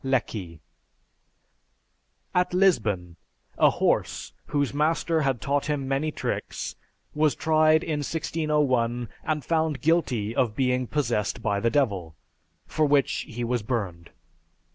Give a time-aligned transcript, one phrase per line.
[0.03, 0.59] (Lecky.)
[2.33, 3.17] At Lisbon,
[3.59, 6.75] a horse whose master had taught him many tricks,
[7.13, 12.15] was tried in 1601 and found guilty of being possessed by the Devil,
[12.65, 14.09] for which he was burned.